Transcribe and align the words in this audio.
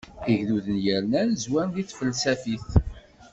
Igduden 0.33 0.77
yennernan 0.85 1.29
zwaren 1.43 1.71
deg 1.75 1.85
tfelsafit. 1.87 2.67